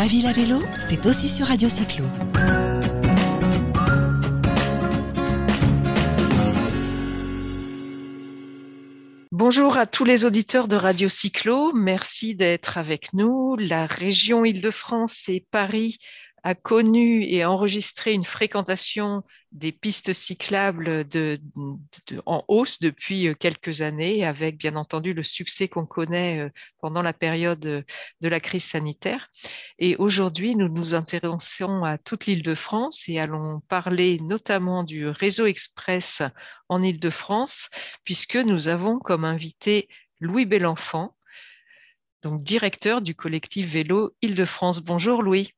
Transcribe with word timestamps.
Ma 0.00 0.06
ville 0.06 0.26
à 0.26 0.32
vélo, 0.32 0.62
c'est 0.88 1.04
aussi 1.04 1.28
sur 1.28 1.48
Radio 1.48 1.68
Cyclo. 1.68 2.06
Bonjour 9.30 9.76
à 9.76 9.84
tous 9.84 10.06
les 10.06 10.24
auditeurs 10.24 10.68
de 10.68 10.76
Radio 10.76 11.10
Cyclo. 11.10 11.74
Merci 11.74 12.34
d'être 12.34 12.78
avec 12.78 13.12
nous. 13.12 13.56
La 13.56 13.84
région 13.84 14.46
Île-de-France 14.46 15.28
et 15.28 15.44
Paris 15.50 15.98
a 16.42 16.54
connu 16.54 17.22
et 17.24 17.44
enregistré 17.44 18.12
une 18.12 18.24
fréquentation 18.24 19.22
des 19.52 19.72
pistes 19.72 20.12
cyclables 20.12 21.06
en 22.24 22.44
hausse 22.48 22.78
depuis 22.78 23.28
euh, 23.28 23.34
quelques 23.34 23.82
années, 23.82 24.24
avec 24.24 24.56
bien 24.56 24.76
entendu 24.76 25.12
le 25.12 25.22
succès 25.22 25.68
qu'on 25.68 25.86
connaît 25.86 26.38
euh, 26.38 26.50
pendant 26.78 27.02
la 27.02 27.12
période 27.12 27.66
euh, 27.66 27.82
de 28.20 28.28
la 28.28 28.38
crise 28.38 28.64
sanitaire. 28.64 29.28
Et 29.78 29.96
aujourd'hui, 29.96 30.54
nous 30.54 30.68
nous 30.68 30.94
intéressons 30.94 31.82
à 31.84 31.98
toute 31.98 32.26
l'île 32.26 32.42
de 32.42 32.54
France 32.54 33.08
et 33.08 33.18
allons 33.18 33.60
parler 33.68 34.20
notamment 34.20 34.84
du 34.84 35.08
réseau 35.08 35.46
express 35.46 36.22
en 36.68 36.82
île 36.82 37.00
de 37.00 37.10
France, 37.10 37.70
puisque 38.04 38.36
nous 38.36 38.68
avons 38.68 38.98
comme 38.98 39.24
invité 39.24 39.88
Louis 40.20 40.46
Belenfant, 40.46 41.16
donc 42.22 42.42
directeur 42.42 43.00
du 43.00 43.14
collectif 43.14 43.66
Vélo 43.66 44.14
Île-de-France. 44.22 44.80
Bonjour 44.80 45.22
Louis. 45.22 45.54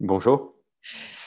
Bonjour. 0.00 0.54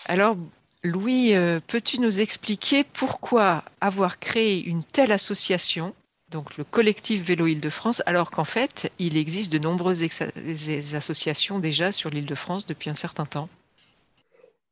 Alors, 0.05 0.38
Louis, 0.84 1.35
euh, 1.35 1.59
peux-tu 1.67 1.99
nous 1.99 2.21
expliquer 2.21 2.84
pourquoi 2.84 3.63
avoir 3.81 4.20
créé 4.20 4.63
une 4.63 4.84
telle 4.84 5.12
association, 5.12 5.93
donc 6.29 6.57
le 6.57 6.63
collectif 6.63 7.23
Vélo 7.23 7.48
Île-de-France, 7.48 8.02
alors 8.05 8.31
qu'en 8.31 8.45
fait, 8.45 8.91
il 8.98 9.17
existe 9.17 9.52
de 9.52 9.59
nombreuses 9.59 10.03
associations 10.93 11.59
déjà 11.59 11.91
sur 11.91 12.09
l'Île-de-France 12.09 12.65
depuis 12.65 12.90
un 12.90 12.96
certain 12.96 13.26
temps? 13.26 13.49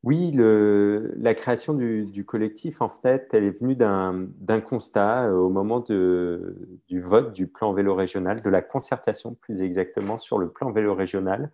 Oui, 0.03 0.31
la 0.33 1.33
création 1.35 1.73
du, 1.73 2.23
collectif, 2.25 2.81
en 2.81 2.87
fait, 2.87 3.27
elle 3.33 3.43
est 3.43 3.59
venue 3.59 3.75
d'un 3.75 4.61
constat 4.61 5.25
euh, 5.25 5.33
au 5.33 5.49
moment 5.49 5.81
du 5.81 7.01
vote 7.01 7.33
du 7.33 7.47
plan 7.47 7.73
vélo 7.73 7.95
régional, 7.95 8.41
de 8.41 8.49
la 8.49 8.61
concertation 8.61 9.35
plus 9.35 9.61
exactement 9.61 10.17
sur 10.17 10.39
le 10.39 10.49
plan 10.49 10.71
vélo 10.71 10.95
régional 10.95 11.51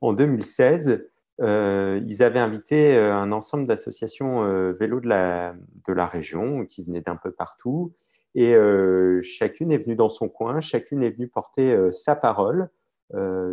en 0.00 0.12
2016 0.14 0.88
euh, 0.88 1.11
ils 1.40 2.22
avaient 2.22 2.38
invité 2.38 2.96
euh, 2.96 3.14
un 3.14 3.32
ensemble 3.32 3.66
d'associations 3.66 4.44
euh, 4.44 4.72
vélo 4.72 5.00
de 5.00 5.08
la, 5.08 5.54
de 5.86 5.92
la 5.92 6.06
région 6.06 6.64
qui 6.64 6.82
venaient 6.82 7.00
d'un 7.00 7.16
peu 7.16 7.32
partout. 7.32 7.92
Et 8.34 8.54
chacune 9.20 9.72
est 9.72 9.84
venue 9.84 9.94
dans 9.94 10.08
son 10.08 10.30
coin, 10.30 10.62
chacune 10.62 11.02
est 11.02 11.10
venue 11.10 11.28
porter 11.28 11.76
sa 11.92 12.16
parole, 12.16 12.70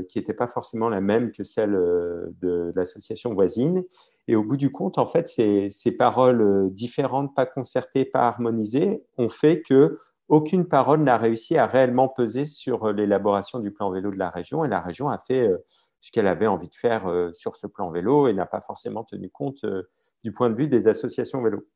qui 0.08 0.18
n'était 0.18 0.34
pas 0.34 0.48
forcément 0.48 0.88
la 0.88 1.02
même 1.02 1.34
que 1.34 1.44
celle 1.44 1.74
de 1.74 2.72
l'association 2.78 3.34
voisine. 3.34 3.84
Et 4.30 4.38
au 4.38 4.44
bout 4.46 4.56
du 4.56 4.72
compte, 4.72 4.98
en 4.98 5.06
fait, 5.06 5.28
ces, 5.28 5.70
ces 5.70 5.92
paroles 5.92 6.72
différentes, 6.72 7.36
pas 7.36 7.46
concertées, 7.46 8.06
pas 8.06 8.26
harmonisées, 8.26 9.04
ont 9.18 9.28
fait 9.28 9.62
que 9.62 10.00
aucune 10.30 10.66
parole 10.66 11.02
n'a 11.02 11.18
réussi 11.18 11.58
à 11.58 11.68
réellement 11.68 12.08
peser 12.08 12.46
sur 12.46 12.94
l'élaboration 12.94 13.60
du 13.60 13.72
plan 13.72 13.92
vélo 13.92 14.12
de 14.12 14.18
la 14.18 14.30
région. 14.30 14.64
Et 14.64 14.70
la 14.70 14.80
région 14.80 15.10
a 15.10 15.18
fait 15.18 15.52
ce 16.02 16.12
qu'elle 16.12 16.28
avait 16.28 16.48
envie 16.48 16.70
de 16.70 16.76
faire 16.76 17.08
euh, 17.08 17.32
sur 17.34 17.56
ce 17.56 17.68
plan 17.68 17.90
vélo 17.92 18.28
et 18.28 18.34
n'a 18.34 18.46
pas 18.46 18.62
forcément 18.62 19.04
tenu 19.04 19.30
compte 19.30 19.64
euh, 19.64 19.90
du 20.24 20.32
point 20.32 20.50
de 20.50 20.56
vue 20.56 20.68
des 20.68 20.88
associations 20.88 21.42
vélo. 21.42 21.68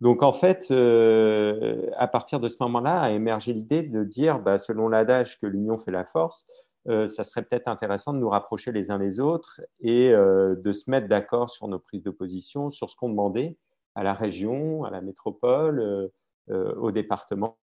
Donc 0.00 0.22
en 0.22 0.32
fait, 0.32 0.68
euh, 0.70 1.90
à 1.96 2.06
partir 2.06 2.38
de 2.38 2.48
ce 2.48 2.56
moment-là, 2.60 3.00
a 3.00 3.10
émergé 3.10 3.52
l'idée 3.52 3.82
de 3.82 4.04
dire, 4.04 4.38
bah, 4.38 4.58
selon 4.58 4.88
l'adage 4.88 5.40
que 5.40 5.46
l'union 5.46 5.76
fait 5.76 5.90
la 5.90 6.04
force, 6.04 6.46
ça 6.86 7.22
serait 7.22 7.42
peut-être 7.42 7.68
intéressant 7.68 8.14
de 8.14 8.18
nous 8.18 8.30
rapprocher 8.30 8.72
les 8.72 8.90
uns 8.90 8.96
les 8.96 9.20
autres 9.20 9.60
et 9.80 10.10
de 10.10 10.72
se 10.72 10.90
mettre 10.90 11.06
d'accord 11.06 11.50
sur 11.50 11.68
nos 11.68 11.78
prises 11.78 12.02
de 12.02 12.08
position, 12.08 12.70
sur 12.70 12.88
ce 12.88 12.96
qu'on 12.96 13.10
demandait 13.10 13.58
à 13.94 14.02
la 14.02 14.14
région, 14.14 14.84
à 14.84 14.90
la 14.90 15.02
métropole, 15.02 16.10
au 16.48 16.90
département. 16.90 17.58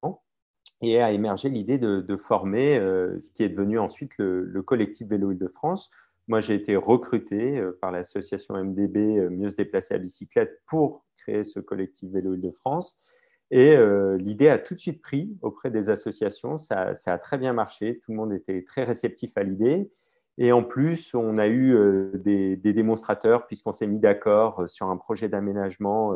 Et 0.81 1.01
a 1.01 1.11
émergé 1.11 1.49
l'idée 1.49 1.79
de, 1.79 2.17
former 2.17 2.75
ce 2.77 3.31
qui 3.31 3.41
est 3.41 3.49
devenu 3.49 3.79
ensuite 3.79 4.15
le, 4.19 4.43
le 4.43 4.61
collectif 4.61 5.07
Vélo 5.07 5.31
Île-de-France, 5.31 5.89
moi, 6.27 6.39
j'ai 6.39 6.55
été 6.55 6.75
recruté 6.75 7.59
euh, 7.59 7.77
par 7.79 7.91
l'association 7.91 8.55
MDB 8.55 8.97
euh, 8.97 9.29
Mieux 9.29 9.49
se 9.49 9.55
déplacer 9.55 9.93
à 9.93 9.99
bicyclette 9.99 10.61
pour 10.67 11.05
créer 11.17 11.43
ce 11.43 11.59
collectif 11.59 12.11
Vélo 12.11 12.33
Île-de-France. 12.33 13.03
Et 13.51 13.75
euh, 13.75 14.17
l'idée 14.17 14.49
a 14.49 14.57
tout 14.57 14.73
de 14.73 14.79
suite 14.79 15.01
pris 15.01 15.37
auprès 15.41 15.69
des 15.69 15.89
associations. 15.89 16.57
Ça, 16.57 16.93
a 17.05 17.17
très 17.19 17.37
bien 17.37 17.53
marché. 17.53 17.99
Tout 18.03 18.11
le 18.11 18.17
monde 18.17 18.33
était 18.33 18.63
très 18.63 18.83
réceptif 18.83 19.37
à 19.37 19.43
l'idée. 19.43 19.91
Et 20.39 20.51
en 20.51 20.63
plus, 20.63 21.13
on 21.13 21.37
a 21.37 21.47
eu 21.47 21.77
des, 22.15 22.57
démonstrateurs 22.57 23.45
puisqu'on 23.47 23.71
s'est 23.71 23.87
mis 23.87 23.99
d'accord 23.99 24.67
sur 24.67 24.89
un 24.89 24.97
projet 24.97 25.29
d'aménagement 25.29 26.13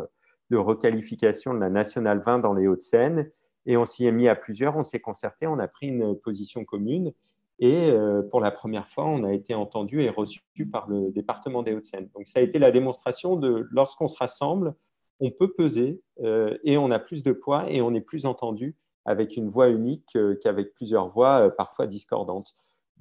de 0.50 0.58
requalification 0.58 1.54
de 1.54 1.60
la 1.60 1.70
Nationale 1.70 2.22
20 2.26 2.40
dans 2.40 2.54
les 2.54 2.68
Hauts-de-Seine. 2.68 3.30
Et 3.66 3.78
on 3.78 3.86
s'y 3.86 4.06
est 4.08 4.12
mis 4.12 4.28
à 4.28 4.36
plusieurs, 4.36 4.76
on 4.76 4.84
s'est 4.84 5.00
concerté, 5.00 5.48
on 5.48 5.60
a 5.60 5.70
pris 5.70 5.88
une 5.88 6.20
position 6.20 6.66
commune. 6.66 7.14
Et 7.60 7.92
euh, 7.92 8.22
pour 8.22 8.40
la 8.40 8.52
première 8.52 8.88
fois, 8.88 9.06
on 9.06 9.24
a 9.26 9.34
été 9.34 9.54
entendu 9.54 10.02
et 10.02 10.10
reçu 10.10 10.42
par 10.72 10.90
le 10.90 11.12
département 11.12 11.62
des 11.62 11.74
Hauts-de-Seine. 11.74 12.10
Donc 12.16 12.28
ça 12.28 12.40
a 12.40 12.42
été 12.42 12.58
la 12.58 12.72
démonstration 12.72 13.36
de 13.36 13.68
lorsqu'on 13.72 14.08
se 14.08 14.18
rassemble, 14.18 14.76
on 15.20 15.30
peut 15.30 15.52
peser 15.52 16.02
euh, 16.22 16.58
et 16.64 16.78
on 16.78 16.90
a 16.90 17.00
plus 17.00 17.22
de 17.22 17.34
poids 17.34 17.70
et 17.70 17.82
on 17.82 17.94
est 17.94 18.02
plus 18.02 18.26
entendu 18.26 18.78
avec 19.04 19.36
une 19.36 19.50
voix 19.50 19.68
unique 19.68 20.16
euh, 20.16 20.36
qu'avec 20.42 20.74
plusieurs 20.74 21.10
voix 21.10 21.54
parfois 21.58 21.86
discordantes. 21.86 22.54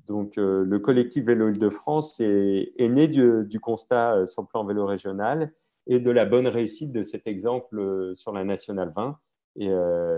Donc 0.07 0.37
le 0.37 0.79
collectif 0.79 1.25
Vélo 1.25 1.49
Île-de-France 1.49 2.21
est, 2.21 2.89
né 2.89 3.09
du, 3.09 3.61
constat 3.61 4.27
sur 4.27 4.43
le 4.43 4.47
plan 4.47 4.65
vélo 4.65 4.87
régional 4.87 5.53
et 5.87 5.99
de 5.99 6.11
la 6.11 6.25
bonne 6.25 6.47
réussite 6.47 6.93
de 6.93 7.03
cet 7.03 7.27
exemple 7.27 8.13
sur 8.15 8.33
la 8.33 8.45
Nationale 8.45 8.93
20. 8.95 9.19
Et 9.57 9.69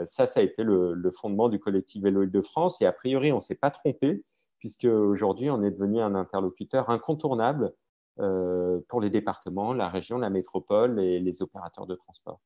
ça, 0.05 0.27
ça 0.27 0.41
a 0.41 0.43
été 0.45 0.63
le, 0.63 1.11
fondement 1.11 1.49
du 1.49 1.59
collectif 1.59 2.05
Vélo 2.05 2.23
Île-de-France. 2.23 2.81
Et 2.83 2.87
a 2.87 2.93
priori, 2.93 3.33
on 3.33 3.37
ne 3.37 3.41
s'est 3.41 3.57
pas 3.57 3.71
trompé 3.71 4.23
puisque 4.61 4.85
aujourd'hui, 4.85 5.51
on 5.51 5.63
est 5.63 5.73
devenu 5.73 6.01
un 6.01 6.15
interlocuteur 6.15 6.89
incontournable 6.91 7.73
euh, 8.21 8.79
pour 8.89 9.01
les 9.01 9.11
départements, 9.11 9.73
la 9.73 9.89
région, 9.89 10.19
la 10.19 10.31
métropole 10.31 11.01
et 11.01 11.19
les 11.19 11.43
opérateurs 11.43 11.87
de 11.87 11.97
transport. 11.97 12.41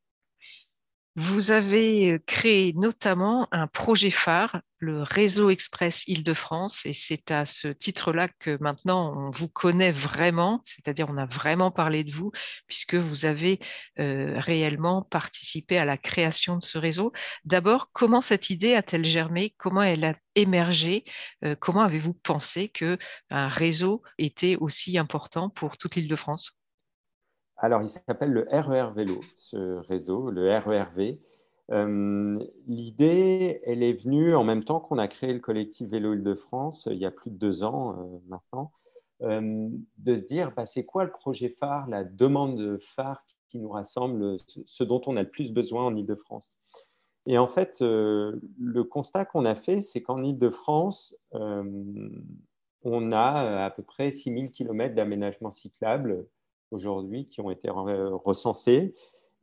Vous 1.16 1.52
avez 1.52 2.10
euh, 2.10 2.18
créé 2.26 2.72
notamment 2.72 3.46
un 3.52 3.68
projet 3.68 4.10
phare, 4.10 4.60
le 4.78 5.02
réseau 5.02 5.48
express 5.50 6.08
Île-de-France, 6.08 6.86
et 6.86 6.92
c'est 6.92 7.30
à 7.30 7.46
ce 7.46 7.68
titre-là 7.68 8.26
que 8.40 8.58
maintenant 8.60 9.14
on 9.16 9.30
vous 9.30 9.48
connaît 9.48 9.92
vraiment, 9.92 10.60
c'est-à-dire 10.64 11.06
on 11.08 11.16
a 11.16 11.26
vraiment 11.26 11.70
parlé 11.70 12.02
de 12.02 12.10
vous, 12.10 12.32
puisque 12.66 12.96
vous 12.96 13.26
avez 13.26 13.60
euh, 14.00 14.34
réellement 14.40 15.02
participé 15.02 15.78
à 15.78 15.84
la 15.84 15.96
création 15.96 16.56
de 16.56 16.64
ce 16.64 16.78
réseau. 16.78 17.12
D'abord, 17.44 17.90
comment 17.92 18.20
cette 18.20 18.50
idée 18.50 18.74
a-t-elle 18.74 19.04
germé? 19.04 19.54
Comment 19.56 19.82
elle 19.82 20.04
a 20.04 20.14
émergé? 20.34 21.04
Euh, 21.44 21.54
Comment 21.54 21.82
avez-vous 21.82 22.14
pensé 22.14 22.68
que 22.68 22.98
un 23.30 23.46
réseau 23.46 24.02
était 24.18 24.56
aussi 24.56 24.98
important 24.98 25.48
pour 25.48 25.76
toute 25.76 25.94
l'Île-de-France? 25.94 26.58
Alors, 27.56 27.82
il 27.82 27.88
s'appelle 27.88 28.32
le 28.32 28.46
RER 28.50 28.90
e 28.90 28.94
Vélo, 28.94 29.20
ce 29.36 29.78
réseau, 29.86 30.30
le 30.30 30.58
RERV. 30.58 31.18
Euh, 31.70 32.44
L'idée, 32.66 33.60
elle 33.64 33.82
est 33.82 34.02
venue 34.02 34.34
en 34.34 34.44
même 34.44 34.64
temps 34.64 34.80
qu'on 34.80 34.98
a 34.98 35.08
créé 35.08 35.32
le 35.32 35.40
collectif 35.40 35.88
Vélo 35.88 36.14
Île-de-France, 36.14 36.88
il 36.90 36.98
y 36.98 37.06
a 37.06 37.10
plus 37.10 37.30
de 37.30 37.36
deux 37.36 37.62
ans 37.62 37.98
euh, 37.98 38.18
maintenant, 38.28 38.72
euh, 39.22 39.68
de 39.98 40.16
se 40.16 40.24
dire, 40.24 40.52
bah, 40.54 40.66
c'est 40.66 40.84
quoi 40.84 41.04
le 41.04 41.10
projet 41.10 41.48
phare, 41.48 41.88
la 41.88 42.04
demande 42.04 42.78
phare 42.80 43.24
qui 43.48 43.58
nous 43.58 43.70
rassemble, 43.70 44.36
ce 44.66 44.84
dont 44.84 45.00
on 45.06 45.16
a 45.16 45.22
le 45.22 45.30
plus 45.30 45.52
besoin 45.52 45.84
en 45.84 45.96
Île-de-France? 45.96 46.58
Et 47.26 47.38
en 47.38 47.48
fait, 47.48 47.78
euh, 47.80 48.38
le 48.58 48.84
constat 48.84 49.24
qu'on 49.24 49.46
a 49.46 49.54
fait, 49.54 49.80
c'est 49.80 50.02
qu'en 50.02 50.22
Île-de-France, 50.22 51.16
on 51.32 53.12
a 53.12 53.64
à 53.64 53.70
peu 53.70 53.82
près 53.82 54.10
6000 54.10 54.50
km 54.50 54.94
d'aménagement 54.94 55.50
cyclable 55.50 56.26
aujourd'hui 56.70 57.28
qui 57.28 57.40
ont 57.40 57.50
été 57.50 57.70
recensés. 57.70 58.94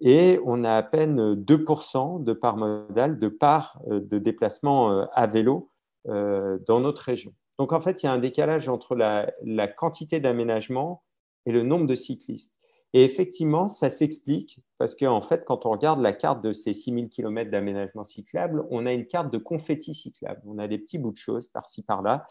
Et 0.02 0.40
on 0.46 0.64
a 0.64 0.74
à 0.74 0.84
peine 0.84 1.36
2% 1.36 2.24
de 2.24 2.34
part 2.34 2.58
modale, 2.58 3.20
de 3.20 3.28
part 3.28 3.80
euh, 3.90 4.00
de 4.00 4.18
déplacement 4.18 4.92
euh, 4.92 5.06
à 5.14 5.28
vélo 5.28 5.70
euh, 6.08 6.58
dans 6.66 6.80
notre 6.80 7.04
région. 7.04 7.34
Donc 7.60 7.72
en 7.72 7.80
fait, 7.80 8.02
il 8.02 8.08
y 8.08 8.10
a 8.10 8.12
un 8.12 8.18
décalage 8.18 8.68
entre 8.68 8.96
la, 8.96 9.68
quantité 9.68 10.20
d'aménagement 10.20 11.04
et 11.46 11.52
le 11.52 11.62
nombre 11.62 11.86
de 11.86 11.94
cyclistes. 11.94 12.52
Et 12.94 13.04
effectivement, 13.04 13.68
ça 13.68 13.92
s'explique 13.92 14.60
parce 14.80 14.96
qu'en 14.96 15.22
fait, 15.22 15.46
quand 15.46 15.68
on 15.68 15.72
regarde 15.72 16.02
la 16.02 16.12
carte 16.12 16.44
de 16.44 16.52
ces 16.52 16.74
6000 16.74 17.08
km 17.10 17.52
d'aménagement 17.52 18.04
cyclable, 18.04 18.66
on 18.72 18.88
a 18.88 18.92
une 18.92 19.06
carte 19.06 19.32
de 19.32 19.38
confetti 19.38 19.94
cyclable. 19.94 20.42
On 20.48 20.58
a 20.58 20.68
des 20.68 20.80
petits 20.80 20.98
bouts 20.98 21.12
de 21.12 21.18
choses 21.18 21.48
par-ci, 21.48 21.84
par-là, 21.84 22.28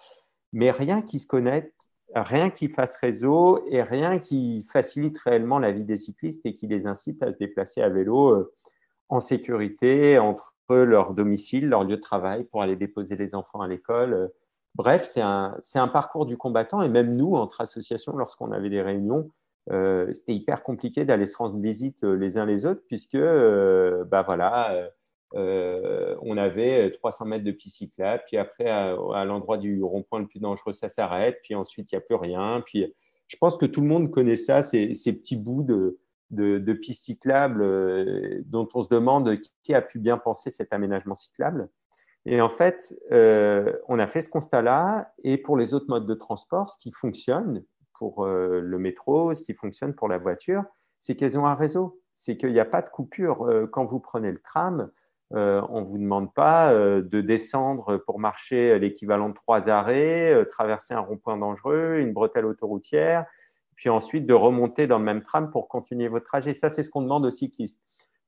mais 0.53 0.73
rien 0.73 1.01
qui 1.01 1.21
se 1.21 1.29
connecte 1.29 1.80
rien 2.15 2.51
qui 2.51 2.69
fasse 2.69 2.97
réseau 2.97 3.65
et 3.69 3.83
rien 3.83 4.19
qui 4.19 4.67
facilite 4.71 5.19
réellement 5.19 5.59
la 5.59 5.73
vie 5.73 5.85
des 5.85 5.97
cyclistes 5.97 6.45
et 6.45 6.55
qui 6.55 6.67
les 6.67 6.87
incite 6.87 7.23
à 7.23 7.33
se 7.33 7.39
déplacer 7.39 7.83
à 7.83 7.89
vélo 7.89 8.31
euh, 8.31 8.53
en 9.09 9.21
sécurité 9.21 10.19
entre 10.19 10.55
leur 10.71 11.15
domicile, 11.15 11.69
leur 11.69 11.85
lieu 11.85 11.97
de 11.97 12.01
travail 12.01 12.45
pour 12.45 12.62
aller 12.62 12.77
déposer 12.77 13.17
les 13.17 13.35
enfants 13.35 13.61
à 13.61 13.69
l'école, 13.69 14.12
euh, 14.12 14.29
bref, 14.77 15.05
c'est 15.05 15.21
un, 15.21 15.89
parcours 15.89 16.27
du 16.27 16.37
combattant. 16.37 16.83
Et 16.83 16.89
même 16.89 17.17
nous, 17.17 17.35
entre 17.35 17.61
associations, 17.61 18.17
lorsqu'on 18.17 18.53
avait 18.53 18.71
des 18.71 18.83
réunions, 18.83 19.31
euh, 19.73 20.12
c'était 20.12 20.35
hyper 20.35 20.62
compliqué 20.62 21.05
d'aller 21.05 21.27
se 21.27 21.37
rendre 21.37 21.59
visite 21.59 22.03
les 22.05 22.39
uns 22.39 22.47
les 22.47 22.67
autres, 22.67 22.83
puisque 22.87 23.19
bah 23.19 24.23
voilà, 24.23 24.91
on 25.32 26.37
avait 26.37 26.91
300 26.93 27.27
mètres 27.27 27.44
de 27.44 27.53
piste 27.53 27.77
cyclable, 27.77 28.23
puis 28.27 28.37
après, 28.37 28.69
à, 28.69 29.25
l'endroit 29.25 29.59
du 29.59 29.82
rond-point 29.82 30.21
le 30.21 30.27
plus 30.27 30.41
dangereux, 30.41 30.73
ça 30.73 30.88
s'arrête, 30.88 31.38
puis 31.43 31.55
ensuite, 31.55 31.93
il 31.93 31.94
n'y 31.94 31.99
a 31.99 32.00
plus 32.00 32.17
rien. 32.17 32.62
Puis 32.67 32.94
je 33.31 33.37
pense 33.37 33.56
que 33.56 33.67
tout 33.67 33.81
le 33.81 33.87
monde 33.87 34.11
connaît 34.11 34.35
ça, 34.35 34.62
ces, 34.62 34.88
petits 34.88 35.37
bouts 35.37 35.62
de, 35.62 36.00
de, 36.31 36.59
de 36.59 36.73
pistes 36.73 37.27
euh, 37.27 38.43
dont 38.47 38.69
on 38.75 38.82
se 38.82 38.88
demande 38.88 39.38
qui 39.62 39.73
a 39.73 39.82
pu 39.82 40.00
bien 40.00 40.19
penser 40.19 40.50
cet 40.50 40.73
aménagement 40.73 41.15
cyclable. 41.15 41.69
Et 42.26 42.41
en 42.41 42.50
fait, 42.50 42.94
euh, 43.12 43.73
on 43.88 44.00
a 44.00 44.09
fait 44.09 44.23
ce 44.23 44.29
constat-là. 44.29 45.12
Et 45.23 45.38
pour 45.38 45.56
les 45.56 45.75
autres 45.75 45.87
modes 45.88 46.06
de 46.06 46.15
transport, 46.15 46.71
ce 46.71 46.76
qui 46.79 46.91
fonctionne 46.93 47.65
pour 47.94 48.25
euh, 48.25 48.61
le 48.61 48.79
métro, 48.79 49.33
ce 49.33 49.43
qui 49.43 49.55
fonctionne 49.55 49.94
pour 49.94 50.09
la 50.09 50.19
voiture, 50.19 50.65
c'est 50.99 51.15
qu'elles 51.15 51.38
ont 51.38 51.47
un 51.47 51.55
réseau. 51.55 52.00
C'est 52.15 52.37
qu'il 52.37 52.53
n'y 52.53 52.61
a 52.61 52.65
pas 52.65 52.83
de 52.83 52.91
coupure. 52.91 53.49
quand 53.71 53.87
vous 53.87 54.00
prenez 54.00 54.33
le 54.33 54.41
tram, 54.41 54.91
on 55.32 55.81
ne 55.81 55.87
vous 55.87 55.99
demande 55.99 56.32
pas 56.35 56.75
de 56.75 57.21
descendre 57.21 57.99
pour 57.99 58.19
marcher 58.19 58.79
l'équivalent 58.79 59.29
de 59.29 59.35
trois 59.35 59.69
arrêts, 59.69 60.44
traverser 60.50 60.94
un 60.94 61.00
rond-point 61.00 61.37
dangereux, 61.37 61.99
une 61.99 62.12
bretelle 62.12 62.47
autoroutière, 62.47 63.27
puis 63.77 63.88
ensuite 63.88 64.27
de 64.27 64.35
remonter 64.35 64.87
dans 64.87 64.99
le 64.99 65.05
même 65.05 65.23
tram 65.23 65.50
pour 65.50 65.69
continuer 65.69 66.09
votre 66.09 66.27
trajet. 66.27 66.53
Ça, 66.53 66.69
c'est 66.69 66.82
ce 66.82 66.91
qu'on 66.91 67.03
demande 67.03 67.25
aux 67.25 67.31
cyclistes. 67.31 67.81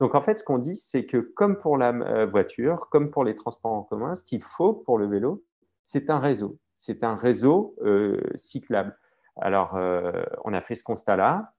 Donc, 0.03 0.17
en 0.17 0.21
fait, 0.21 0.37
ce 0.37 0.43
qu'on 0.43 0.59
dit, 0.59 0.75
c'est 0.75 1.07
que 1.07 1.19
comme 1.19 1.59
pour 1.59 1.79
la 1.79 1.91
euh, 1.93 2.27
voiture, 2.27 2.89
comme 2.91 3.11
pour 3.11 3.23
les 3.23 3.37
transports 3.37 3.73
en 3.73 3.83
commun, 3.83 4.15
ce 4.15 4.25
qu'il 4.25 4.43
faut 4.43 4.73
pour 4.73 4.99
le 4.99 5.07
vélo, 5.07 5.45
c'est 5.85 6.11
un 6.11 6.19
réseau. 6.19 6.59
C'est 6.75 7.05
un 7.05 7.15
réseau 7.15 7.77
euh, 7.83 8.21
cyclable. 8.35 8.99
Alors, 9.41 9.77
euh, 9.77 10.25
on 10.45 10.55
a 10.55 10.61
fait 10.61 10.75
ce 10.75 10.83
constat-là. 10.83 11.53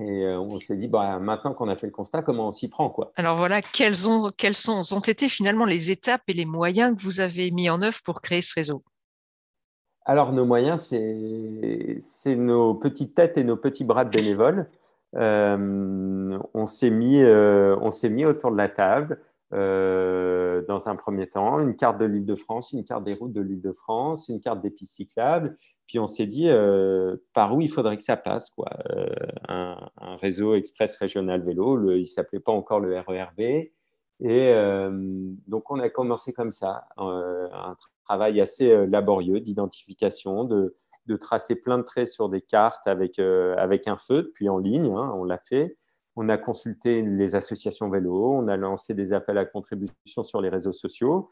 Et 0.00 0.26
on 0.26 0.58
s'est 0.58 0.76
dit, 0.76 0.88
bah, 0.88 1.18
maintenant 1.18 1.52
qu'on 1.52 1.68
a 1.68 1.76
fait 1.76 1.86
le 1.86 1.92
constat, 1.92 2.22
comment 2.22 2.48
on 2.48 2.52
s'y 2.52 2.68
prend 2.68 2.88
quoi. 2.88 3.12
Alors 3.16 3.36
voilà, 3.36 3.60
quelles 3.60 4.08
ont, 4.08 4.30
quelles 4.36 4.54
sont, 4.54 4.82
ont 4.92 5.00
été 5.00 5.28
finalement 5.28 5.66
les 5.66 5.90
étapes 5.90 6.22
et 6.28 6.32
les 6.32 6.46
moyens 6.46 6.96
que 6.96 7.02
vous 7.02 7.20
avez 7.20 7.50
mis 7.50 7.68
en 7.68 7.82
œuvre 7.82 7.98
pour 8.04 8.22
créer 8.22 8.40
ce 8.40 8.54
réseau? 8.54 8.82
Alors, 10.06 10.32
nos 10.32 10.46
moyens, 10.46 10.92
c'est 12.00 12.36
nos 12.36 12.74
petites 12.74 13.14
têtes 13.14 13.36
et 13.36 13.44
nos 13.44 13.56
petits 13.56 13.84
bras 13.84 14.04
de 14.04 14.10
bénévoles. 14.10 14.68
Euh, 15.16 16.38
on 16.54 16.66
s'est 16.66 16.90
mis, 16.90 17.22
euh, 17.22 17.76
mis, 18.04 18.24
autour 18.24 18.52
de 18.52 18.56
la 18.56 18.68
table 18.68 19.20
euh, 19.52 20.62
dans 20.66 20.88
un 20.88 20.96
premier 20.96 21.28
temps, 21.28 21.60
une 21.60 21.76
carte 21.76 21.98
de 21.98 22.04
l'île 22.04 22.26
de 22.26 22.34
France, 22.34 22.72
une 22.72 22.84
carte 22.84 23.04
des 23.04 23.14
routes 23.14 23.32
de 23.32 23.40
l'île 23.40 23.60
de 23.60 23.72
France, 23.72 24.28
une 24.28 24.40
carte 24.40 24.60
des 24.62 24.70
pistes 24.70 24.94
cyclables. 24.94 25.56
Puis 25.86 25.98
on 25.98 26.06
s'est 26.06 26.26
dit 26.26 26.48
par 27.32 27.56
où 27.56 27.60
il 27.60 27.68
faudrait 27.68 27.96
que 27.96 28.04
ça 28.04 28.16
passe. 28.16 28.50
Quoi. 28.50 28.68
Un, 29.48 29.76
réseau 30.20 30.54
express 30.54 30.94
régional 30.96 31.42
vélo, 31.42 31.94
il 31.94 32.00
ne 32.00 32.04
s'appelait 32.04 32.38
pas 32.38 32.52
encore 32.52 32.78
le 32.78 32.96
RERV. 32.96 33.72
Et 34.20 34.54
donc 35.48 35.68
on 35.68 35.80
a 35.80 35.88
commencé 35.88 36.32
comme 36.32 36.52
ça, 36.52 36.84
un 36.96 37.74
travail 38.10 38.40
assez 38.40 38.72
euh, 38.72 38.86
laborieux 38.86 39.38
d'identification, 39.38 40.42
de, 40.44 40.74
tracer 41.20 41.56
plein 41.56 41.78
de 41.78 41.82
traits 41.82 42.06
sur 42.06 42.28
des 42.28 42.40
cartes 42.40 42.86
avec, 42.86 43.18
euh, 43.18 43.56
avec 43.56 43.88
un 43.88 43.96
feu, 43.96 44.30
puis 44.34 44.48
en 44.48 44.58
ligne, 44.58 44.92
hein, 44.92 45.12
on 45.16 45.24
l'a 45.24 45.38
fait. 45.38 45.76
On 46.16 46.28
a 46.28 46.36
consulté 46.36 47.02
les 47.02 47.34
associations 47.34 47.88
vélo, 47.88 48.34
on 48.34 48.48
a 48.48 48.56
lancé 48.56 48.94
des 48.94 49.12
appels 49.12 49.38
à 49.38 49.44
contribution 49.44 50.24
sur 50.24 50.40
les 50.40 50.48
réseaux 50.48 50.72
sociaux. 50.72 51.30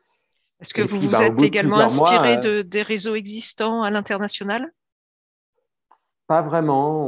Est-ce 0.60 0.74
que 0.74 0.82
vous 0.82 1.00
vous 1.00 1.10
bah, 1.10 1.26
êtes 1.26 1.42
également 1.42 1.78
inspiré 1.78 2.36
euh, 2.36 2.40
de, 2.40 2.62
des 2.62 2.82
réseaux 2.82 3.14
existants 3.14 3.82
à 3.82 3.90
l'international? 3.90 4.72
Pas 6.26 6.42
vraiment. 6.42 7.04